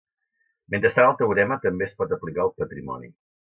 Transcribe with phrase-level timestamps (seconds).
[0.75, 3.15] Mentrestant el teorema també es pot aplicar al patrimoni.